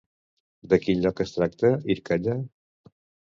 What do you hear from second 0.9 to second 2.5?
lloc es tracta Irkalla?